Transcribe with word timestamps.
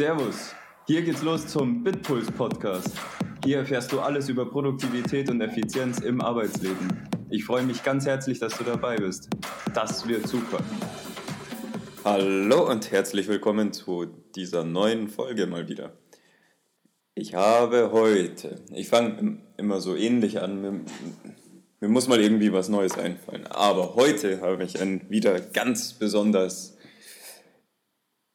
Servus, 0.00 0.54
hier 0.86 1.02
geht's 1.02 1.20
los 1.20 1.46
zum 1.46 1.84
Bitpuls 1.84 2.30
Podcast. 2.30 2.88
Hier 3.44 3.58
erfährst 3.58 3.92
du 3.92 4.00
alles 4.00 4.30
über 4.30 4.50
Produktivität 4.50 5.28
und 5.28 5.42
Effizienz 5.42 5.98
im 5.98 6.22
Arbeitsleben. 6.22 7.06
Ich 7.28 7.44
freue 7.44 7.64
mich 7.64 7.82
ganz 7.82 8.06
herzlich, 8.06 8.38
dass 8.38 8.56
du 8.56 8.64
dabei 8.64 8.96
bist. 8.96 9.28
Das 9.74 10.08
wird 10.08 10.26
super. 10.26 10.64
Hallo 12.02 12.66
und 12.70 12.90
herzlich 12.90 13.28
willkommen 13.28 13.74
zu 13.74 14.06
dieser 14.34 14.64
neuen 14.64 15.10
Folge 15.10 15.46
mal 15.46 15.68
wieder. 15.68 15.92
Ich 17.14 17.34
habe 17.34 17.90
heute, 17.92 18.62
ich 18.74 18.88
fange 18.88 19.42
immer 19.58 19.82
so 19.82 19.94
ähnlich 19.94 20.40
an, 20.40 20.62
mir, 20.62 20.80
mir 21.80 21.88
muss 21.90 22.08
mal 22.08 22.22
irgendwie 22.22 22.54
was 22.54 22.70
Neues 22.70 22.96
einfallen, 22.96 23.46
aber 23.48 23.96
heute 23.96 24.40
habe 24.40 24.64
ich 24.64 24.80
ein 24.80 25.10
wieder 25.10 25.38
ganz 25.40 25.92
besonders 25.92 26.78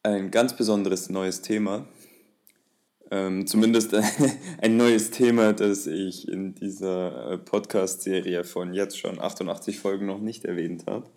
ein 0.06 0.32
ganz 0.32 0.56
besonderes 0.56 1.10
neues 1.10 1.42
Thema. 1.42 1.88
Ähm, 3.12 3.48
zumindest 3.48 3.96
ein 4.62 4.78
neues 4.78 5.12
Thema, 5.12 5.54
das 5.54 5.88
ich 5.88 6.28
in 6.28 6.56
dieser 6.56 7.32
äh, 7.32 7.38
Podcast-Serie 7.38 8.44
von 8.44 8.74
jetzt 8.74 9.00
schon 9.00 9.20
88 9.20 9.80
Folgen 9.80 10.06
noch 10.06 10.20
nicht 10.20 10.46
erwähnt 10.46 10.86
habe. 10.88 11.08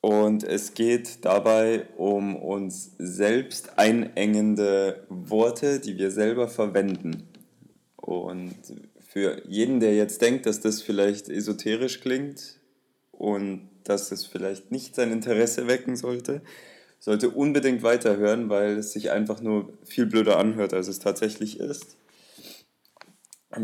Und 0.00 0.44
es 0.44 0.74
geht 0.74 1.24
dabei 1.24 1.86
um 1.96 2.36
uns 2.36 2.92
selbst 2.98 3.78
einengende 3.78 5.04
Worte, 5.08 5.80
die 5.80 5.98
wir 5.98 6.12
selber 6.12 6.46
verwenden. 6.46 7.28
Und 7.96 8.54
für 9.00 9.42
jeden, 9.48 9.80
der 9.80 9.96
jetzt 9.96 10.22
denkt, 10.22 10.46
dass 10.46 10.60
das 10.60 10.82
vielleicht 10.82 11.28
esoterisch 11.28 12.00
klingt 12.00 12.60
und 13.10 13.68
dass 13.82 14.12
es 14.12 14.24
vielleicht 14.24 14.70
nicht 14.70 14.94
sein 14.94 15.10
Interesse 15.10 15.66
wecken 15.66 15.96
sollte, 15.96 16.42
sollte 17.06 17.30
unbedingt 17.30 17.84
weiterhören, 17.84 18.48
weil 18.48 18.78
es 18.78 18.90
sich 18.90 19.12
einfach 19.12 19.40
nur 19.40 19.72
viel 19.84 20.06
blöder 20.06 20.40
anhört, 20.40 20.74
als 20.74 20.88
es 20.88 20.98
tatsächlich 20.98 21.60
ist. 21.60 21.96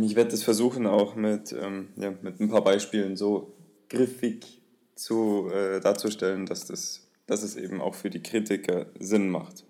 Ich 0.01 0.15
werde 0.15 0.33
es 0.33 0.45
versuchen, 0.45 0.87
auch 0.87 1.17
mit, 1.17 1.53
ähm, 1.53 1.89
ja, 1.97 2.15
mit 2.23 2.39
ein 2.39 2.49
paar 2.49 2.63
Beispielen 2.63 3.17
so 3.17 3.53
griffig 3.89 4.63
zu, 4.95 5.51
äh, 5.53 5.81
darzustellen, 5.81 6.47
dass, 6.47 6.67
das, 6.67 7.09
dass 7.27 7.43
es 7.43 7.57
eben 7.57 7.81
auch 7.81 7.97
für 7.97 8.11
die 8.11 8.23
Kritiker 8.23 8.87
Sinn 9.01 9.29
macht. 9.29 9.65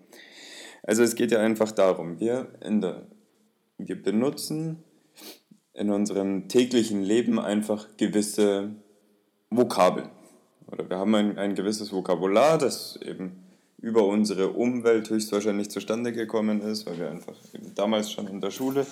Also 0.83 1.01
es 1.01 1.15
geht 1.15 1.31
ja 1.31 1.39
einfach 1.39 1.71
darum, 1.71 2.19
wir, 2.19 2.49
in 2.63 2.79
der, 2.79 3.07
wir 3.79 3.99
benutzen 3.99 4.83
in 5.73 5.89
unserem 5.89 6.47
täglichen 6.47 7.01
Leben 7.01 7.39
einfach 7.39 7.87
gewisse 7.97 8.75
Vokabeln. 9.49 10.11
Oder 10.67 10.87
wir 10.91 10.97
haben 10.97 11.15
ein, 11.15 11.39
ein 11.39 11.55
gewisses 11.55 11.91
Vokabular, 11.91 12.59
das 12.59 12.99
eben 13.01 13.42
über 13.83 14.05
unsere 14.05 14.51
Umwelt 14.51 15.09
höchstwahrscheinlich 15.09 15.69
zustande 15.69 16.13
gekommen 16.13 16.61
ist, 16.61 16.85
weil 16.85 16.99
wir 16.99 17.11
einfach 17.11 17.35
damals 17.75 18.09
schon 18.09 18.27
in 18.27 18.39
der 18.39 18.49
Schule 18.49 18.87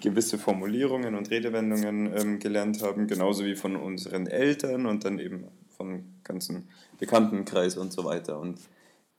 gewisse 0.00 0.38
Formulierungen 0.38 1.16
und 1.16 1.32
Redewendungen 1.32 2.16
ähm, 2.16 2.38
gelernt 2.38 2.80
haben, 2.80 3.08
genauso 3.08 3.44
wie 3.44 3.56
von 3.56 3.74
unseren 3.74 4.28
Eltern 4.28 4.86
und 4.86 5.04
dann 5.04 5.18
eben 5.18 5.48
vom 5.76 6.14
ganzen 6.22 6.68
Bekanntenkreis 7.00 7.76
und 7.76 7.92
so 7.92 8.04
weiter. 8.04 8.38
Und 8.38 8.60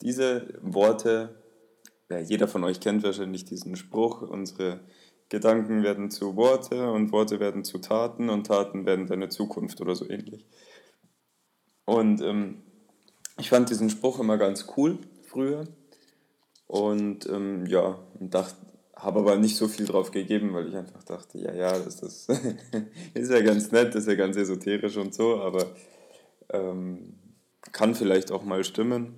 diese 0.02 0.48
Worte, 0.62 1.36
ja, 2.10 2.20
jeder 2.20 2.48
von 2.48 2.64
euch 2.64 2.80
kennt 2.80 3.04
wahrscheinlich 3.04 3.44
diesen 3.44 3.76
Spruch, 3.76 4.22
unsere 4.22 4.80
Gedanken 5.28 5.84
werden 5.84 6.10
zu 6.10 6.38
Worte 6.38 6.90
und 6.90 7.12
Worte 7.12 7.42
werden 7.42 7.66
zu 7.66 7.80
Taten 7.80 8.30
und 8.30 8.48
Taten 8.48 8.86
werden 8.86 9.08
deine 9.08 9.28
Zukunft 9.28 9.82
oder 9.82 9.94
so 9.94 10.10
ähnlich. 10.10 10.46
Und 11.84 12.22
ähm, 12.22 12.62
ich 13.38 13.50
fand 13.50 13.70
diesen 13.70 13.90
Spruch 13.90 14.22
immer 14.22 14.38
ganz 14.38 14.68
cool 14.78 15.00
früher. 15.38 15.66
Und 16.66 17.30
ähm, 17.30 17.68
ja, 17.68 18.00
dachte, 18.20 18.56
habe 18.96 19.20
aber 19.20 19.38
nicht 19.38 19.56
so 19.56 19.68
viel 19.68 19.86
drauf 19.86 20.10
gegeben, 20.10 20.54
weil 20.56 20.68
ich 20.68 20.76
einfach 20.76 21.04
dachte, 21.04 21.38
ja, 21.38 21.54
ja, 21.54 21.78
das 21.78 22.02
ist, 22.02 22.30
ist 23.14 23.32
ja 23.32 23.42
ganz 23.42 23.72
nett, 23.72 23.94
das 23.94 24.04
ist 24.04 24.08
ja 24.08 24.16
ganz 24.16 24.36
esoterisch 24.36 24.98
und 24.98 25.14
so, 25.14 25.40
aber 25.40 25.68
ähm, 26.52 27.14
kann 27.72 27.94
vielleicht 27.94 28.32
auch 28.32 28.44
mal 28.44 28.64
stimmen. 28.64 29.14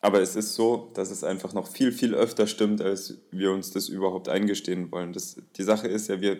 Aber 0.00 0.20
es 0.20 0.36
ist 0.36 0.54
so, 0.54 0.92
dass 0.94 1.10
es 1.10 1.24
einfach 1.24 1.52
noch 1.52 1.66
viel, 1.66 1.90
viel 1.90 2.14
öfter 2.14 2.46
stimmt, 2.46 2.80
als 2.80 3.18
wir 3.32 3.50
uns 3.50 3.72
das 3.72 3.88
überhaupt 3.88 4.28
eingestehen 4.28 4.92
wollen. 4.92 5.12
Das, 5.12 5.36
die 5.56 5.64
Sache 5.64 5.88
ist 5.88 6.08
ja, 6.08 6.20
wir, 6.20 6.38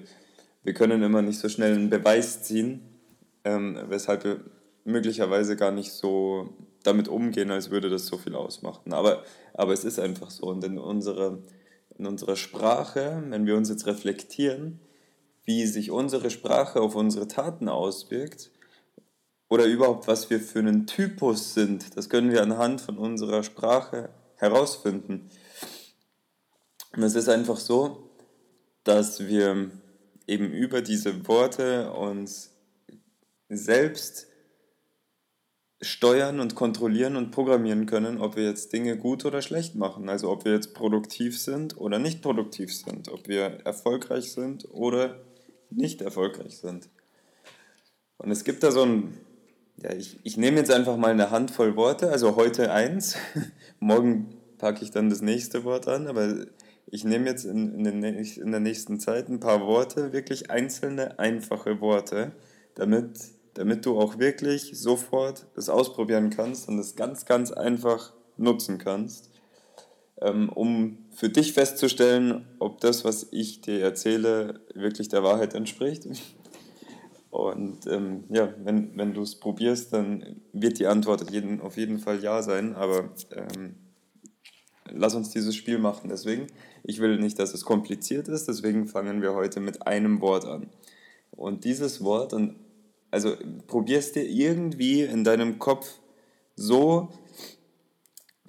wir 0.63 0.75
können 0.75 1.03
immer 1.03 1.23
nicht 1.23 1.41
so 1.41 1.49
schnell 1.49 1.75
einen 1.75 1.91
Beweis 1.91 2.45
ziehen, 2.45 2.83
ähm, 3.43 3.77
weshalb 3.89 4.23
wir 4.23 4.41
möglicherweise 4.85 5.57
gar 5.57 5.73
nicht 5.73 5.91
so 5.91 6.55
damit 6.87 7.09
umgehen, 7.09 7.51
als 7.51 7.71
würde 7.71 7.91
das 7.91 8.07
so 8.07 8.19
viel 8.19 8.35
ausmachen. 8.35 8.93
Aber, 8.93 9.25
aber 9.55 9.73
es 9.73 9.85
ist 9.85 9.99
einfach 9.99 10.31
so. 10.31 10.47
Und 10.47 10.65
in 10.65 10.79
unserer, 10.79 11.39
in 11.99 12.07
unserer 12.07 12.37
Sprache, 12.37 13.23
wenn 13.29 13.47
wir 13.47 13.57
uns 13.57 13.69
jetzt 13.69 13.87
reflektieren, 13.87 14.81
wie 15.45 15.67
sich 15.67 15.91
unsere 15.91 16.31
Sprache 16.31 16.81
auf 16.81 16.95
unsere 16.95 17.29
Taten 17.29 17.69
auswirkt, 17.69 18.51
oder 19.49 19.65
überhaupt, 19.65 20.09
was 20.09 20.29
wir 20.29 20.41
für 20.41 20.59
einen 20.59 20.87
Typus 20.87 21.55
sind, 21.55 21.97
das 21.97 22.09
können 22.09 22.33
wir 22.33 22.43
anhand 22.43 22.81
von 22.81 22.99
unserer 22.99 23.43
Sprache 23.45 24.11
herausfinden. 24.37 25.31
Und 26.97 27.03
es 27.03 27.15
ist 27.15 27.29
einfach 27.29 27.59
so, 27.59 28.11
dass 28.83 29.27
wir 29.27 29.71
eben 30.27 30.51
über 30.51 30.83
diese 30.83 31.29
Worte 31.29 31.93
uns 31.93 32.57
selbst 33.49 34.27
steuern 35.81 36.41
und 36.41 36.55
kontrollieren 36.55 37.17
und 37.17 37.31
programmieren 37.31 37.87
können, 37.87 38.21
ob 38.21 38.37
wir 38.37 38.45
jetzt 38.45 38.73
Dinge 38.73 38.97
gut 38.97 39.25
oder 39.25 39.43
schlecht 39.43 39.75
machen. 39.75 40.09
Also 40.09 40.31
ob 40.31 40.45
wir 40.45 40.53
jetzt 40.53 40.75
produktiv 40.75 41.39
sind 41.39 41.77
oder 41.77 41.99
nicht 41.99 42.23
produktiv 42.23 42.75
sind, 42.75 43.11
ob 43.11 43.29
wir 43.29 43.61
erfolgreich 43.65 44.33
sind 44.33 44.67
oder 44.71 45.21
nicht 45.71 46.01
erfolgreich 46.01 46.59
sind. 46.59 46.89
Und 48.17 48.31
es 48.31 48.45
gibt 48.45 48.63
da 48.63 48.71
so 48.71 48.83
ein, 48.83 49.19
ja, 49.83 49.93
ich, 49.93 50.19
ich 50.23 50.39
nehme 50.39 50.57
jetzt 50.57 50.71
einfach 50.71 50.97
mal 50.97 51.11
eine 51.11 51.31
Handvoll 51.31 51.77
Worte, 51.77 52.11
also 52.11 52.37
heute 52.37 52.73
eins, 52.73 53.17
morgen 53.79 54.35
packe 54.57 54.83
ich 54.83 54.91
dann 54.91 55.11
das 55.11 55.21
nächste 55.21 55.65
Wort 55.65 55.87
an, 55.87 56.07
aber 56.07 56.47
ich 56.87 57.05
nehme 57.05 57.27
jetzt 57.27 57.45
in, 57.45 57.75
in, 57.75 57.85
den, 57.85 58.03
in 58.03 58.51
der 58.51 58.61
nächsten 58.61 58.99
Zeit 59.01 59.29
ein 59.29 59.41
paar 59.41 59.67
Worte, 59.67 60.15
wirklich 60.15 60.51
einzelne, 60.51 61.19
einfache 61.19 61.81
Worte, 61.81 62.33
damit 62.75 63.36
damit 63.57 63.87
du 63.87 63.99
auch 63.99 64.19
wirklich 64.19 64.73
sofort 64.75 65.47
es 65.57 65.69
ausprobieren 65.69 66.31
kannst 66.31 66.69
und 66.69 66.79
es 66.79 66.95
ganz, 66.95 67.25
ganz 67.25 67.51
einfach 67.53 68.13
nutzen 68.37 68.79
kannst, 68.79 69.31
ähm, 70.21 70.51
um 70.51 70.99
für 71.15 71.29
dich 71.29 71.53
festzustellen, 71.53 72.47
ob 72.59 72.81
das, 72.81 73.05
was 73.05 73.29
ich 73.31 73.63
dir 73.63 73.81
erzähle, 73.81 74.61
wirklich 74.75 75.09
der 75.09 75.23
Wahrheit 75.23 75.55
entspricht. 75.55 76.07
Und 77.31 77.87
ähm, 77.87 78.25
ja, 78.31 78.55
wenn, 78.63 78.97
wenn 78.97 79.15
du 79.15 79.23
es 79.23 79.37
probierst, 79.37 79.93
dann 79.93 80.41
wird 80.53 80.79
die 80.79 80.87
Antwort 80.87 81.23
auf 81.23 81.31
jeden, 81.31 81.61
auf 81.61 81.77
jeden 81.77 81.99
Fall 81.99 82.23
ja 82.23 82.43
sein, 82.43 82.75
aber 82.75 83.11
ähm, 83.33 83.77
lass 84.91 85.15
uns 85.15 85.31
dieses 85.31 85.55
Spiel 85.55 85.79
machen. 85.79 86.09
Deswegen, 86.09 86.47
ich 86.83 87.01
will 87.01 87.19
nicht, 87.19 87.39
dass 87.39 87.55
es 87.55 87.65
kompliziert 87.65 88.29
ist, 88.29 88.49
deswegen 88.49 88.87
fangen 88.87 89.23
wir 89.23 89.35
heute 89.35 89.61
mit 89.61 89.87
einem 89.87 90.21
Wort 90.21 90.45
an. 90.45 90.71
Und 91.31 91.65
dieses 91.65 92.03
Wort, 92.03 92.33
und 92.33 92.57
also 93.17 93.35
probierst 93.67 94.17
dir 94.17 94.29
irgendwie 94.29 95.01
in 95.01 95.25
deinem 95.25 95.59
Kopf 95.59 96.01
so 96.55 97.09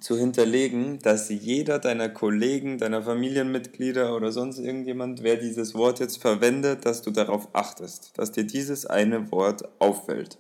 zu 0.02 0.18
hinterlegen, 0.18 1.00
dass 1.00 1.30
jeder 1.30 1.80
deiner 1.80 2.10
Kollegen, 2.10 2.78
deiner 2.78 3.02
Familienmitglieder 3.02 4.14
oder 4.14 4.34
sonst 4.34 4.60
irgendjemand, 4.60 5.24
wer 5.24 5.38
dieses 5.38 5.74
Wort 5.74 6.02
jetzt 6.02 6.22
verwendet, 6.22 6.86
dass 6.86 7.02
du 7.02 7.12
darauf 7.12 7.48
achtest, 7.54 8.12
dass 8.18 8.34
dir 8.34 8.44
dieses 8.44 8.86
eine 8.86 9.32
Wort 9.32 9.64
auffällt. 9.80 10.38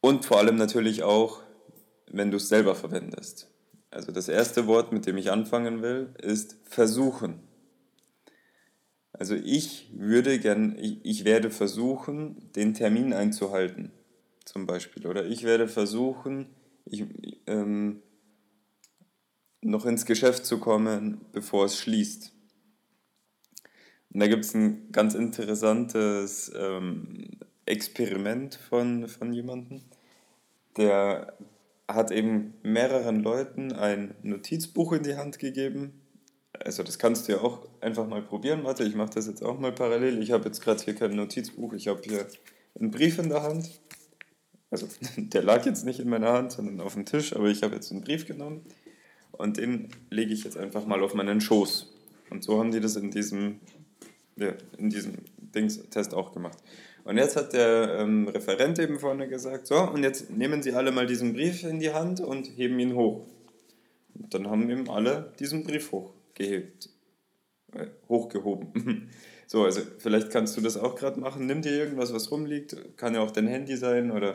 Und 0.00 0.24
vor 0.24 0.38
allem 0.38 0.56
natürlich 0.56 1.04
auch, 1.04 1.42
wenn 2.10 2.32
du 2.32 2.38
es 2.38 2.48
selber 2.48 2.74
verwendest. 2.74 3.46
Also 3.92 4.10
das 4.10 4.28
erste 4.28 4.66
Wort, 4.66 4.90
mit 4.90 5.06
dem 5.06 5.16
ich 5.16 5.30
anfangen 5.30 5.80
will, 5.80 6.12
ist 6.20 6.56
versuchen. 6.64 7.38
Also 9.16 9.36
ich 9.36 9.88
würde 9.92 10.40
gern, 10.40 10.76
ich, 10.76 10.98
ich 11.04 11.24
werde 11.24 11.50
versuchen, 11.50 12.50
den 12.56 12.74
Termin 12.74 13.12
einzuhalten, 13.12 13.92
zum 14.44 14.66
Beispiel. 14.66 15.06
Oder 15.06 15.24
ich 15.24 15.44
werde 15.44 15.68
versuchen, 15.68 16.46
ich, 16.84 17.04
ähm, 17.46 18.02
noch 19.62 19.86
ins 19.86 20.04
Geschäft 20.04 20.44
zu 20.44 20.58
kommen, 20.58 21.20
bevor 21.32 21.64
es 21.64 21.78
schließt. 21.78 22.32
Und 24.12 24.20
da 24.20 24.26
gibt 24.26 24.44
es 24.44 24.54
ein 24.54 24.90
ganz 24.90 25.14
interessantes 25.14 26.52
ähm, 26.56 27.38
Experiment 27.66 28.56
von, 28.56 29.06
von 29.06 29.32
jemandem, 29.32 29.82
der 30.76 31.38
hat 31.86 32.10
eben 32.10 32.54
mehreren 32.64 33.22
Leuten 33.22 33.72
ein 33.72 34.16
Notizbuch 34.22 34.92
in 34.92 35.04
die 35.04 35.16
Hand 35.16 35.38
gegeben 35.38 36.03
also 36.60 36.82
das 36.82 36.98
kannst 36.98 37.28
du 37.28 37.32
ja 37.32 37.40
auch 37.40 37.66
einfach 37.80 38.06
mal 38.06 38.22
probieren. 38.22 38.64
Warte, 38.64 38.84
ich 38.84 38.94
mache 38.94 39.10
das 39.14 39.26
jetzt 39.26 39.42
auch 39.42 39.58
mal 39.58 39.72
parallel. 39.72 40.22
Ich 40.22 40.30
habe 40.30 40.44
jetzt 40.46 40.60
gerade 40.60 40.82
hier 40.82 40.94
kein 40.94 41.14
Notizbuch, 41.16 41.72
ich 41.72 41.88
habe 41.88 42.00
hier 42.04 42.26
einen 42.78 42.90
Brief 42.90 43.18
in 43.18 43.28
der 43.28 43.42
Hand. 43.42 43.80
also 44.70 44.88
der 45.16 45.42
lag 45.42 45.64
jetzt 45.66 45.84
nicht 45.84 46.00
in 46.00 46.08
meiner 46.08 46.32
Hand, 46.32 46.52
sondern 46.52 46.80
auf 46.80 46.94
dem 46.94 47.06
Tisch, 47.06 47.34
aber 47.34 47.48
ich 47.48 47.62
habe 47.62 47.74
jetzt 47.74 47.90
einen 47.90 48.02
Brief 48.02 48.26
genommen 48.26 48.62
und 49.32 49.56
den 49.56 49.88
lege 50.10 50.32
ich 50.32 50.44
jetzt 50.44 50.56
einfach 50.56 50.86
mal 50.86 51.02
auf 51.02 51.14
meinen 51.14 51.40
Schoß. 51.40 51.92
Und 52.30 52.42
so 52.42 52.58
haben 52.58 52.70
die 52.70 52.80
das 52.80 52.96
in 52.96 53.10
diesem, 53.10 53.60
ja, 54.36 54.54
in 54.78 54.90
diesem 54.90 55.14
Dings-Test 55.36 56.14
auch 56.14 56.32
gemacht. 56.32 56.58
Und 57.04 57.18
jetzt 57.18 57.36
hat 57.36 57.52
der 57.52 57.98
ähm, 57.98 58.28
Referent 58.28 58.78
eben 58.78 58.98
vorne 58.98 59.28
gesagt, 59.28 59.66
so, 59.66 59.76
und 59.76 60.02
jetzt 60.02 60.30
nehmen 60.30 60.62
Sie 60.62 60.72
alle 60.72 60.90
mal 60.90 61.06
diesen 61.06 61.34
Brief 61.34 61.62
in 61.64 61.78
die 61.78 61.92
Hand 61.92 62.20
und 62.20 62.46
heben 62.56 62.78
ihn 62.78 62.94
hoch. 62.94 63.26
Und 64.14 64.32
dann 64.32 64.48
haben 64.48 64.70
eben 64.70 64.88
alle 64.88 65.32
diesen 65.38 65.64
Brief 65.64 65.92
hochgehebt, 66.34 66.90
äh, 67.72 67.86
hochgehoben. 68.08 69.10
so, 69.46 69.64
also 69.64 69.80
vielleicht 69.98 70.30
kannst 70.30 70.56
du 70.56 70.60
das 70.60 70.76
auch 70.76 70.96
gerade 70.96 71.20
machen. 71.20 71.46
Nimm 71.46 71.62
dir 71.62 71.72
irgendwas, 71.72 72.12
was 72.12 72.30
rumliegt, 72.30 72.76
kann 72.96 73.14
ja 73.14 73.20
auch 73.20 73.30
dein 73.30 73.46
Handy 73.46 73.76
sein 73.76 74.10
oder, 74.10 74.34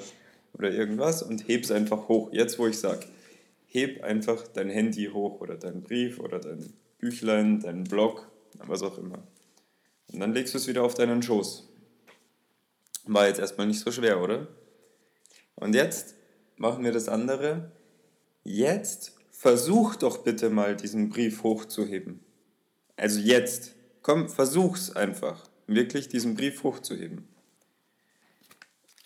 oder 0.53 0.71
irgendwas 0.71 1.23
und 1.23 1.47
heb's 1.47 1.71
einfach 1.71 2.07
hoch. 2.07 2.29
Jetzt, 2.31 2.57
wo 2.59 2.67
ich 2.67 2.77
sage, 2.77 3.05
heb 3.67 4.03
einfach 4.03 4.47
dein 4.47 4.69
Handy 4.69 5.09
hoch 5.13 5.41
oder 5.41 5.55
dein 5.55 5.81
Brief 5.81 6.19
oder 6.19 6.39
dein 6.39 6.73
Büchlein, 6.97 7.59
dein 7.59 7.83
Blog, 7.83 8.29
was 8.65 8.81
auch 8.81 8.97
immer. 8.97 9.23
Und 10.11 10.19
dann 10.19 10.33
legst 10.33 10.53
du 10.53 10.57
es 10.57 10.67
wieder 10.67 10.83
auf 10.83 10.95
deinen 10.95 11.21
Schoß. 11.21 11.67
War 13.05 13.27
jetzt 13.27 13.39
erstmal 13.39 13.67
nicht 13.67 13.79
so 13.79 13.91
schwer, 13.91 14.21
oder? 14.21 14.47
Und 15.55 15.75
jetzt 15.75 16.15
machen 16.57 16.83
wir 16.83 16.91
das 16.91 17.09
andere. 17.09 17.71
Jetzt 18.43 19.18
versuch 19.39 19.95
doch 19.95 20.17
bitte 20.17 20.49
mal 20.49 20.75
diesen 20.75 21.07
Brief 21.07 21.43
hochzuheben. 21.43 22.19
Also 22.97 23.21
jetzt. 23.21 23.73
Komm, 24.01 24.27
versuch's 24.27 24.93
einfach. 24.93 25.49
Wirklich 25.65 26.09
diesen 26.09 26.35
Brief 26.35 26.61
hochzuheben. 26.63 27.25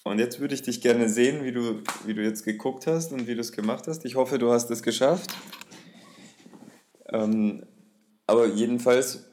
Und 0.04 0.18
jetzt 0.18 0.40
würde 0.40 0.56
ich 0.56 0.64
dich 0.64 0.82
gerne 0.82 1.08
sehen, 1.08 1.44
wie 1.44 1.52
du, 1.52 1.84
wie 2.06 2.16
du 2.16 2.24
jetzt 2.24 2.46
geguckt 2.46 2.88
hast 2.88 3.12
und 3.12 3.28
wie 3.28 3.36
du 3.36 3.42
es 3.42 3.52
gemacht 3.52 3.88
hast. 3.88 4.06
Ich 4.06 4.16
hoffe, 4.16 4.40
du 4.40 4.52
hast 4.52 4.72
es 4.72 4.82
geschafft. 4.82 5.36
Ähm, 7.10 7.64
aber 8.26 8.48
jedenfalls 8.48 9.26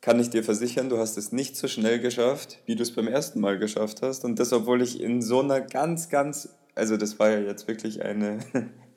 kann 0.00 0.20
ich 0.20 0.30
dir 0.30 0.44
versichern, 0.44 0.88
du 0.88 0.98
hast 0.98 1.18
es 1.18 1.32
nicht 1.32 1.56
so 1.56 1.66
schnell 1.66 1.98
geschafft, 1.98 2.60
wie 2.64 2.76
du 2.76 2.84
es 2.84 2.94
beim 2.94 3.08
ersten 3.08 3.40
Mal 3.40 3.58
geschafft 3.58 4.02
hast. 4.02 4.24
Und 4.24 4.38
das, 4.38 4.52
obwohl 4.52 4.82
ich 4.82 5.00
in 5.00 5.20
so 5.20 5.40
einer 5.40 5.60
ganz, 5.60 6.08
ganz, 6.08 6.50
also 6.76 6.96
das 6.96 7.18
war 7.18 7.30
ja 7.30 7.40
jetzt 7.40 7.66
wirklich 7.66 8.02
eine, 8.02 8.38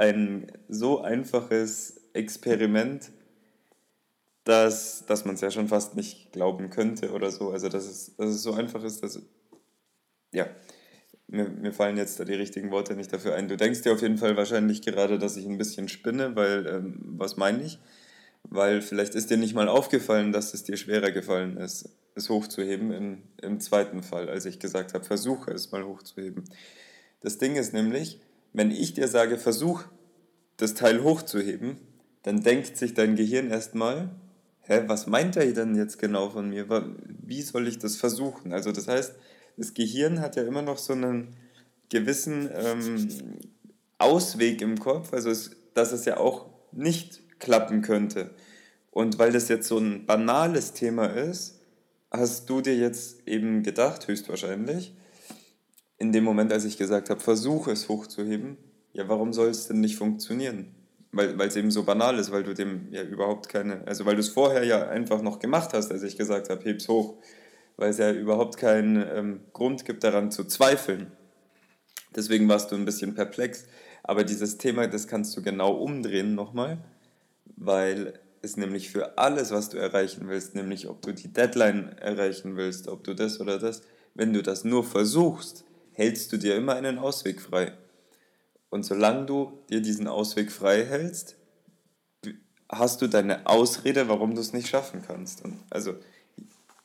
ein 0.00 0.50
so 0.68 1.02
einfaches 1.02 2.00
Experiment, 2.14 3.12
dass, 4.44 5.04
dass 5.04 5.26
man 5.26 5.34
es 5.34 5.42
ja 5.42 5.50
schon 5.50 5.68
fast 5.68 5.94
nicht 5.94 6.32
glauben 6.32 6.70
könnte 6.70 7.12
oder 7.12 7.30
so. 7.30 7.50
Also, 7.50 7.68
dass 7.68 7.84
es, 7.84 8.16
dass 8.16 8.30
es 8.30 8.42
so 8.42 8.54
einfach 8.54 8.82
ist, 8.82 9.02
dass, 9.02 9.20
ja, 10.32 10.46
mir, 11.28 11.50
mir 11.50 11.72
fallen 11.72 11.98
jetzt 11.98 12.18
da 12.18 12.24
die 12.24 12.34
richtigen 12.34 12.70
Worte 12.70 12.94
nicht 12.94 13.12
dafür 13.12 13.34
ein. 13.34 13.46
Du 13.46 13.58
denkst 13.58 13.82
dir 13.82 13.92
auf 13.92 14.00
jeden 14.00 14.16
Fall 14.16 14.38
wahrscheinlich 14.38 14.80
gerade, 14.80 15.18
dass 15.18 15.36
ich 15.36 15.46
ein 15.46 15.58
bisschen 15.58 15.88
spinne, 15.88 16.34
weil, 16.34 16.66
ähm, 16.66 16.98
was 17.18 17.36
meine 17.36 17.62
ich? 17.62 17.78
Weil 18.44 18.80
vielleicht 18.80 19.14
ist 19.14 19.28
dir 19.28 19.36
nicht 19.36 19.54
mal 19.54 19.68
aufgefallen, 19.68 20.32
dass 20.32 20.54
es 20.54 20.64
dir 20.64 20.78
schwerer 20.78 21.12
gefallen 21.12 21.58
ist, 21.58 21.90
es 22.14 22.30
hochzuheben 22.30 22.90
im, 22.90 23.22
im 23.42 23.60
zweiten 23.60 24.02
Fall, 24.02 24.30
als 24.30 24.46
ich 24.46 24.58
gesagt 24.58 24.94
habe, 24.94 25.04
versuche 25.04 25.50
es 25.50 25.70
mal 25.72 25.84
hochzuheben. 25.84 26.44
Das 27.20 27.36
Ding 27.36 27.56
ist 27.56 27.74
nämlich, 27.74 28.18
wenn 28.52 28.70
ich 28.70 28.94
dir 28.94 29.08
sage, 29.08 29.38
versuch 29.38 29.84
das 30.56 30.74
Teil 30.74 31.02
hochzuheben, 31.02 31.78
dann 32.22 32.42
denkt 32.42 32.76
sich 32.76 32.94
dein 32.94 33.16
Gehirn 33.16 33.50
erstmal, 33.50 34.10
hä, 34.62 34.82
was 34.86 35.06
meint 35.06 35.36
er 35.36 35.46
denn 35.52 35.74
jetzt 35.74 35.98
genau 35.98 36.30
von 36.30 36.50
mir? 36.50 36.66
Wie 37.22 37.42
soll 37.42 37.66
ich 37.66 37.78
das 37.78 37.96
versuchen? 37.96 38.52
Also 38.52 38.72
das 38.72 38.88
heißt, 38.88 39.14
das 39.56 39.74
Gehirn 39.74 40.20
hat 40.20 40.36
ja 40.36 40.42
immer 40.42 40.62
noch 40.62 40.78
so 40.78 40.92
einen 40.92 41.36
gewissen 41.88 42.48
ähm, 42.54 43.08
Ausweg 43.98 44.62
im 44.62 44.78
Kopf, 44.78 45.12
also 45.12 45.30
es, 45.30 45.50
dass 45.74 45.92
es 45.92 46.04
ja 46.04 46.16
auch 46.18 46.46
nicht 46.72 47.20
klappen 47.38 47.82
könnte. 47.82 48.30
Und 48.90 49.18
weil 49.18 49.32
das 49.32 49.48
jetzt 49.48 49.68
so 49.68 49.78
ein 49.78 50.06
banales 50.06 50.72
Thema 50.72 51.06
ist, 51.06 51.60
hast 52.10 52.48
du 52.50 52.60
dir 52.60 52.76
jetzt 52.76 53.26
eben 53.26 53.62
gedacht, 53.62 54.08
höchstwahrscheinlich, 54.08 54.94
in 56.00 56.10
dem 56.10 56.24
Moment, 56.24 56.52
als 56.52 56.64
ich 56.64 56.76
gesagt 56.76 57.10
habe, 57.10 57.20
versuche 57.20 57.70
es 57.70 57.88
hochzuheben, 57.88 58.56
ja, 58.92 59.08
warum 59.08 59.32
soll 59.32 59.50
es 59.50 59.68
denn 59.68 59.80
nicht 59.80 59.96
funktionieren? 59.96 60.74
Weil 61.12 61.40
es 61.40 61.54
eben 61.54 61.70
so 61.70 61.84
banal 61.84 62.18
ist, 62.18 62.32
weil 62.32 62.42
du 62.42 62.54
dem 62.54 62.88
ja 62.90 63.02
überhaupt 63.02 63.48
keine, 63.48 63.86
also 63.86 64.04
weil 64.04 64.14
du 64.14 64.20
es 64.20 64.28
vorher 64.28 64.64
ja 64.64 64.88
einfach 64.88 65.22
noch 65.22 65.38
gemacht 65.38 65.72
hast, 65.72 65.92
als 65.92 66.02
ich 66.02 66.16
gesagt 66.16 66.50
habe, 66.50 66.64
heb's 66.64 66.88
hoch, 66.88 67.16
weil 67.76 67.90
es 67.90 67.98
ja 67.98 68.12
überhaupt 68.12 68.56
keinen 68.56 68.96
ähm, 68.96 69.40
Grund 69.52 69.84
gibt 69.84 70.02
daran 70.02 70.32
zu 70.32 70.44
zweifeln. 70.44 71.12
Deswegen 72.16 72.48
warst 72.48 72.72
du 72.72 72.76
ein 72.76 72.84
bisschen 72.84 73.14
perplex. 73.14 73.66
Aber 74.02 74.24
dieses 74.24 74.58
Thema, 74.58 74.88
das 74.88 75.06
kannst 75.06 75.36
du 75.36 75.42
genau 75.42 75.72
umdrehen 75.72 76.34
nochmal 76.34 76.78
weil 77.60 78.14
es 78.42 78.56
nämlich 78.56 78.90
für 78.90 79.18
alles, 79.18 79.50
was 79.50 79.68
du 79.68 79.76
erreichen 79.76 80.28
willst, 80.28 80.54
nämlich 80.54 80.88
ob 80.88 81.02
du 81.02 81.12
die 81.12 81.28
Deadline 81.28 81.92
erreichen 81.98 82.56
willst, 82.56 82.88
ob 82.88 83.04
du 83.04 83.14
das 83.14 83.38
oder 83.38 83.58
das, 83.58 83.82
wenn 84.14 84.32
du 84.32 84.42
das 84.42 84.64
nur 84.64 84.82
versuchst, 84.82 85.64
hältst 86.00 86.32
du 86.32 86.38
dir 86.38 86.56
immer 86.56 86.76
einen 86.76 86.98
Ausweg 86.98 87.42
frei. 87.42 87.72
Und 88.70 88.86
solange 88.86 89.26
du 89.26 89.52
dir 89.68 89.82
diesen 89.82 90.06
Ausweg 90.06 90.50
frei 90.50 90.86
hältst, 90.86 91.36
hast 92.70 93.02
du 93.02 93.06
deine 93.06 93.46
Ausrede, 93.46 94.08
warum 94.08 94.34
du 94.34 94.40
es 94.40 94.54
nicht 94.54 94.68
schaffen 94.68 95.02
kannst. 95.06 95.44
Und 95.44 95.58
also 95.68 95.96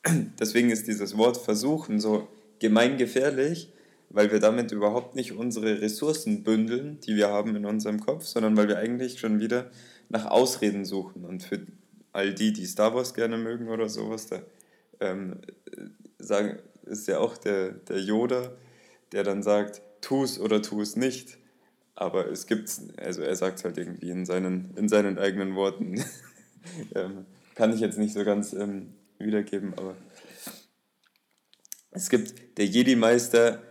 deswegen 0.40 0.70
ist 0.70 0.88
dieses 0.88 1.18
Wort 1.18 1.38
versuchen 1.38 2.02
so 2.02 2.28
gemeingefährlich, 2.60 3.72
weil 4.10 4.34
wir 4.34 4.42
damit 4.42 4.74
überhaupt 4.74 5.16
nicht 5.16 5.32
unsere 5.32 5.80
Ressourcen 5.80 6.44
bündeln, 6.44 7.00
die 7.00 7.16
wir 7.16 7.30
haben 7.30 7.56
in 7.56 7.66
unserem 7.66 8.02
Kopf, 8.02 8.26
sondern 8.26 8.58
weil 8.58 8.68
wir 8.68 8.80
eigentlich 8.80 9.22
schon 9.22 9.40
wieder 9.40 9.72
nach 10.10 10.26
Ausreden 10.26 10.84
suchen. 10.84 11.24
Und 11.24 11.42
für 11.42 11.62
all 12.12 12.34
die, 12.34 12.52
die 12.52 12.66
Star 12.66 12.94
Wars 12.94 13.14
gerne 13.14 13.38
mögen 13.38 13.70
oder 13.70 13.88
sowas, 13.88 14.28
da 14.28 14.42
ähm, 15.00 15.38
sagen, 16.20 16.60
ist 16.86 17.08
ja 17.08 17.20
auch 17.20 17.38
der, 17.38 17.72
der 17.72 18.02
Yoda, 18.02 18.52
der 19.12 19.24
dann 19.24 19.44
sagt, 19.44 19.82
tu 20.02 20.24
es 20.24 20.40
oder 20.40 20.62
tu 20.62 20.82
es 20.82 20.96
nicht. 20.96 21.38
Aber 21.96 22.30
es 22.30 22.48
gibt, 22.48 22.70
also 22.98 23.22
er 23.22 23.36
sagt 23.36 23.60
es 23.60 23.66
halt 23.66 23.78
irgendwie 23.78 24.10
in 24.10 24.26
seinen, 24.26 24.76
in 24.76 24.90
seinen 24.90 25.18
eigenen 25.18 25.56
Worten. 25.56 26.04
ähm, 26.96 27.26
kann 27.56 27.74
ich 27.74 27.80
jetzt 27.80 27.98
nicht 27.98 28.14
so 28.14 28.26
ganz 28.26 28.54
ähm, 28.54 28.94
wiedergeben, 29.18 29.74
aber 29.78 29.96
es 31.92 32.10
gibt, 32.10 32.58
der 32.58 32.66
Jedi-Meister 32.66 33.62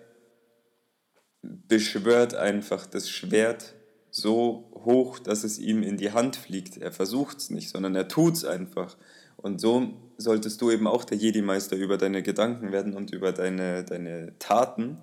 beschwört 1.43 2.35
einfach 2.35 2.87
das 2.87 3.11
Schwert 3.11 3.75
so 4.11 4.71
hoch, 4.85 5.19
dass 5.19 5.45
es 5.45 5.59
ihm 5.59 5.83
in 5.83 5.99
die 5.99 6.13
Hand 6.13 6.37
fliegt. 6.37 6.79
Er 6.79 6.93
versucht 6.93 7.39
es 7.39 7.51
nicht, 7.51 7.69
sondern 7.69 7.95
er 7.95 8.09
tut 8.09 8.35
es 8.35 8.45
einfach. 8.47 8.97
Und 9.37 9.61
so 9.61 9.93
solltest 10.17 10.63
du 10.63 10.71
eben 10.71 10.87
auch 10.87 11.05
der 11.05 11.19
Jedi-Meister 11.19 11.77
über 11.77 11.99
deine 11.99 12.23
Gedanken 12.23 12.73
werden 12.73 12.95
und 12.95 13.11
über 13.11 13.33
deine, 13.33 13.85
deine 13.85 14.33
Taten, 14.39 14.99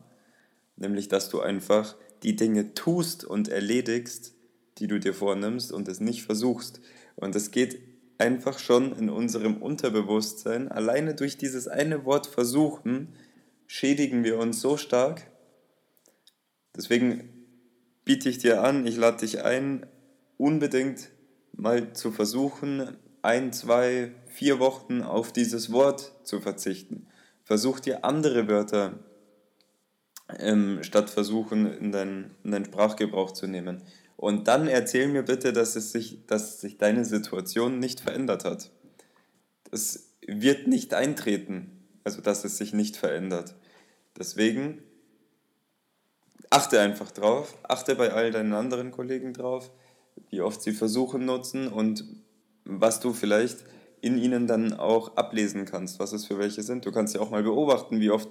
nämlich 0.82 1.08
dass 1.08 1.30
du 1.30 1.40
einfach 1.40 1.96
die 2.24 2.36
Dinge 2.36 2.74
tust 2.74 3.24
und 3.24 3.48
erledigst, 3.48 4.34
die 4.78 4.88
du 4.88 5.00
dir 5.00 5.14
vornimmst 5.14 5.72
und 5.72 5.88
es 5.88 6.00
nicht 6.00 6.24
versuchst. 6.24 6.82
Und 7.16 7.36
es 7.36 7.52
geht 7.52 7.80
einfach 8.18 8.60
schon 8.60 8.96
in 8.98 9.10
unserem 9.10 9.58
Unterbewusstsein, 9.62 10.72
alleine 10.72 11.16
durch 11.16 11.38
dieses 11.38 11.68
eine 11.68 12.06
Wort 12.06 12.28
versuchen, 12.28 13.10
schädigen 13.68 14.24
wir 14.24 14.38
uns 14.38 14.62
so 14.62 14.78
stark. 14.78 15.32
Deswegen 16.76 17.30
biete 18.06 18.30
ich 18.30 18.38
dir 18.38 18.64
an, 18.64 18.86
ich 18.86 18.98
lade 18.98 19.20
dich 19.20 19.44
ein, 19.44 19.86
unbedingt 20.38 21.12
mal 21.54 21.94
zu 21.94 22.12
versuchen, 22.12 22.98
ein, 23.22 23.54
zwei, 23.54 24.12
vier 24.28 24.60
Wochen 24.60 25.02
auf 25.02 25.32
dieses 25.32 25.72
Wort 25.72 26.14
zu 26.24 26.40
verzichten. 26.42 27.08
Versuch 27.44 27.80
dir 27.80 28.06
andere 28.06 28.48
Wörter 28.48 29.00
ähm, 30.40 30.80
statt 30.84 31.10
versuchen 31.10 31.72
in 31.74 31.92
deinen, 31.92 32.36
in 32.44 32.52
deinen 32.52 32.66
Sprachgebrauch 32.66 33.32
zu 33.32 33.48
nehmen. 33.48 33.82
Und 34.18 34.48
dann 34.48 34.68
erzähl 34.68 35.08
mir 35.08 35.24
bitte, 35.24 35.52
dass, 35.52 35.76
es 35.76 35.92
sich, 35.92 36.26
dass 36.28 36.62
sich 36.62 36.78
deine 36.78 37.06
Situation 37.06 37.80
nicht 37.80 38.02
verändert 38.02 38.46
hat. 38.46 38.72
Das 39.72 40.12
wird 40.28 40.68
nicht 40.68 40.94
eintreten, 40.94 41.72
also 42.04 42.22
dass 42.22 42.44
es 42.44 42.58
sich 42.58 42.74
nicht 42.74 42.98
verändert. 42.98 43.56
Deswegen 44.18 44.84
achte 46.50 46.80
einfach 46.80 47.12
drauf, 47.12 47.58
achte 47.64 47.96
bei 47.96 48.12
all 48.12 48.32
deinen 48.32 48.54
anderen 48.54 48.92
Kollegen 48.92 49.34
drauf, 49.34 49.72
wie 50.30 50.42
oft 50.42 50.62
sie 50.62 50.74
Versuche 50.74 51.18
nutzen 51.18 51.68
und 51.68 52.06
was 52.66 53.00
du 53.00 53.14
vielleicht 53.14 53.66
in 54.02 54.18
ihnen 54.18 54.48
dann 54.48 54.74
auch 54.74 55.16
ablesen 55.16 55.66
kannst, 55.66 56.00
was 56.00 56.12
es 56.12 56.26
für 56.26 56.38
welche 56.40 56.64
sind. 56.64 56.86
Du 56.86 56.92
kannst 56.92 57.16
ja 57.16 57.22
auch 57.22 57.30
mal 57.30 57.44
beobachten, 57.44 58.00
wie 58.00 58.10
oft 58.10 58.30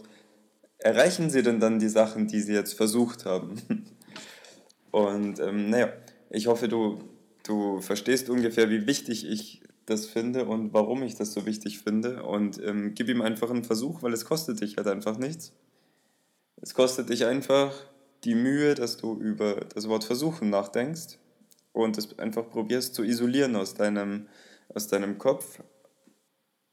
erreichen 0.82 1.30
sie 1.30 1.42
denn 1.42 1.60
dann 1.60 1.78
die 1.78 1.88
Sachen, 1.88 2.26
die 2.26 2.40
sie 2.40 2.54
jetzt 2.54 2.74
versucht 2.74 3.24
haben. 3.24 3.60
Und 4.90 5.38
ähm, 5.38 5.70
naja, 5.70 5.92
ich 6.30 6.46
hoffe, 6.46 6.68
du, 6.68 6.98
du 7.44 7.80
verstehst 7.80 8.28
ungefähr, 8.28 8.70
wie 8.70 8.86
wichtig 8.86 9.26
ich 9.28 9.62
das 9.86 10.06
finde 10.06 10.44
und 10.46 10.72
warum 10.72 11.02
ich 11.02 11.16
das 11.16 11.32
so 11.32 11.46
wichtig 11.46 11.80
finde. 11.80 12.22
Und 12.22 12.62
ähm, 12.62 12.94
gib 12.94 13.08
ihm 13.08 13.22
einfach 13.22 13.50
einen 13.50 13.64
Versuch, 13.64 14.02
weil 14.02 14.12
es 14.12 14.24
kostet 14.24 14.60
dich 14.60 14.76
halt 14.76 14.86
einfach 14.86 15.18
nichts. 15.18 15.52
Es 16.60 16.74
kostet 16.74 17.08
dich 17.08 17.24
einfach 17.26 17.72
die 18.24 18.34
Mühe, 18.34 18.74
dass 18.74 18.96
du 18.96 19.18
über 19.18 19.60
das 19.74 19.88
Wort 19.88 20.04
versuchen 20.04 20.50
nachdenkst 20.50 21.18
und 21.72 21.98
es 21.98 22.18
einfach 22.18 22.48
probierst 22.48 22.94
zu 22.94 23.02
isolieren 23.02 23.56
aus 23.56 23.74
deinem, 23.74 24.26
aus 24.74 24.88
deinem 24.88 25.18
Kopf, 25.18 25.60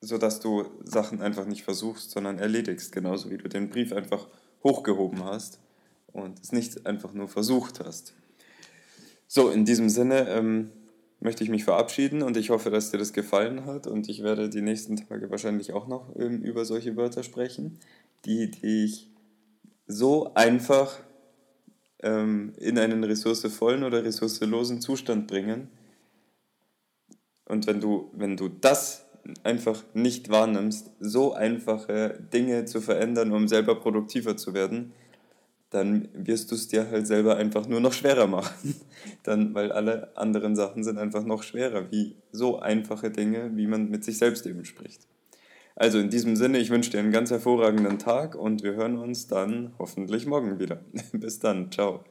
sodass 0.01 0.39
du 0.39 0.65
Sachen 0.83 1.21
einfach 1.21 1.45
nicht 1.45 1.63
versuchst, 1.63 2.11
sondern 2.11 2.39
erledigst, 2.39 2.91
genauso 2.91 3.29
wie 3.31 3.37
du 3.37 3.49
den 3.49 3.69
Brief 3.69 3.93
einfach 3.93 4.27
hochgehoben 4.63 5.23
hast 5.23 5.59
und 6.07 6.39
es 6.41 6.51
nicht 6.51 6.85
einfach 6.85 7.13
nur 7.13 7.27
versucht 7.27 7.79
hast. 7.79 8.13
So, 9.27 9.49
in 9.49 9.65
diesem 9.65 9.89
Sinne 9.89 10.29
ähm, 10.29 10.71
möchte 11.19 11.43
ich 11.43 11.49
mich 11.49 11.63
verabschieden 11.63 12.21
und 12.21 12.37
ich 12.37 12.49
hoffe, 12.49 12.69
dass 12.69 12.91
dir 12.91 12.97
das 12.97 13.13
gefallen 13.13 13.65
hat 13.65 13.87
und 13.87 14.07
ich 14.07 14.23
werde 14.23 14.49
die 14.49 14.61
nächsten 14.61 14.95
Tage 14.95 15.29
wahrscheinlich 15.29 15.73
auch 15.73 15.87
noch 15.87 16.15
ähm, 16.17 16.41
über 16.43 16.63
solche 16.65 16.95
Wörter 16.95 17.23
sprechen, 17.23 17.79
die 18.25 18.51
dich 18.51 19.09
so 19.87 20.33
einfach 20.35 20.99
ähm, 22.03 22.53
in 22.57 22.77
einen 22.77 23.03
ressourcevollen 23.03 23.83
oder 23.83 24.03
ressourcelosen 24.03 24.81
Zustand 24.81 25.27
bringen. 25.27 25.69
Und 27.45 27.65
wenn 27.65 27.79
du, 27.79 28.11
wenn 28.13 28.37
du 28.37 28.49
das 28.49 29.06
einfach 29.43 29.83
nicht 29.93 30.29
wahrnimmst, 30.29 30.91
so 30.99 31.33
einfache 31.33 32.19
Dinge 32.33 32.65
zu 32.65 32.81
verändern, 32.81 33.31
um 33.31 33.47
selber 33.47 33.75
produktiver 33.75 34.37
zu 34.37 34.53
werden, 34.53 34.93
dann 35.69 36.07
wirst 36.13 36.51
du 36.51 36.55
es 36.55 36.67
dir 36.67 36.89
halt 36.89 37.07
selber 37.07 37.35
einfach 37.35 37.67
nur 37.67 37.81
noch 37.81 37.93
schwerer 37.93 38.27
machen. 38.27 38.75
dann, 39.23 39.53
weil 39.53 39.71
alle 39.71 40.15
anderen 40.15 40.55
Sachen 40.55 40.83
sind 40.83 40.97
einfach 40.97 41.25
noch 41.25 41.43
schwerer, 41.43 41.91
wie 41.91 42.15
so 42.31 42.59
einfache 42.59 43.11
Dinge, 43.11 43.51
wie 43.55 43.67
man 43.67 43.89
mit 43.89 44.03
sich 44.03 44.17
selbst 44.17 44.45
eben 44.45 44.65
spricht. 44.65 45.07
Also 45.75 45.99
in 45.99 46.09
diesem 46.09 46.35
Sinne, 46.35 46.57
ich 46.57 46.71
wünsche 46.71 46.89
dir 46.89 46.99
einen 46.99 47.11
ganz 47.11 47.29
hervorragenden 47.29 47.99
Tag 47.99 48.35
und 48.35 48.63
wir 48.63 48.73
hören 48.73 48.97
uns 48.97 49.27
dann 49.27 49.73
hoffentlich 49.77 50.25
morgen 50.25 50.59
wieder. 50.59 50.79
Bis 51.11 51.39
dann, 51.39 51.71
ciao. 51.71 52.03